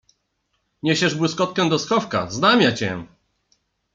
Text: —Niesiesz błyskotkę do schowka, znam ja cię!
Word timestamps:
—Niesiesz 0.83 1.13
błyskotkę 1.15 1.69
do 1.69 1.79
schowka, 1.79 2.31
znam 2.31 2.61
ja 2.61 2.71
cię! 2.71 3.05